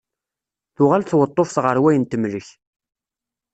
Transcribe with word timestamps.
Tuɣal 0.75 1.03
tweṭṭuft 1.05 1.57
ɣer 1.65 1.77
wayen 1.83 2.03
temlek. 2.05 2.47